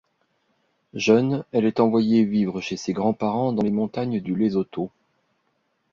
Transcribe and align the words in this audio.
Jeune, 0.95 1.43
elle 1.51 1.65
est 1.65 1.79
envoyée 1.79 2.25
vivre 2.25 2.59
chez 2.59 2.75
ses 2.75 2.91
grands-parents 2.91 3.53
dans 3.53 3.61
les 3.61 3.69
montagnes 3.69 4.19
du 4.19 4.33
Lesotho. 4.35 4.89